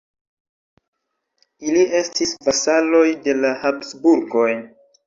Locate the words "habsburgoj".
3.65-4.53